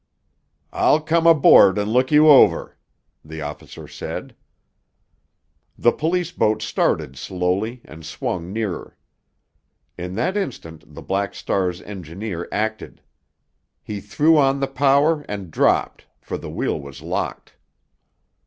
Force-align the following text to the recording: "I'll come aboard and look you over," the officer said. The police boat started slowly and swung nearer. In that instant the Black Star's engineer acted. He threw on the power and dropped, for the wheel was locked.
"I'll 0.73 0.99
come 0.99 1.27
aboard 1.27 1.77
and 1.77 1.93
look 1.93 2.11
you 2.11 2.27
over," 2.27 2.75
the 3.23 3.41
officer 3.43 3.87
said. 3.87 4.35
The 5.77 5.91
police 5.91 6.31
boat 6.31 6.63
started 6.63 7.15
slowly 7.15 7.81
and 7.85 8.03
swung 8.03 8.51
nearer. 8.51 8.97
In 9.99 10.15
that 10.15 10.35
instant 10.35 10.95
the 10.95 11.03
Black 11.03 11.35
Star's 11.35 11.83
engineer 11.83 12.49
acted. 12.51 13.03
He 13.83 14.01
threw 14.01 14.39
on 14.39 14.59
the 14.59 14.65
power 14.65 15.21
and 15.29 15.51
dropped, 15.51 16.07
for 16.19 16.35
the 16.35 16.49
wheel 16.49 16.81
was 16.81 17.03
locked. 17.03 17.53